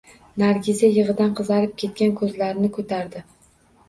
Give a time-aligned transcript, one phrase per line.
[0.43, 3.23] Nargiza yig`idan qizarib ketgan ko`zlarini ko`tardi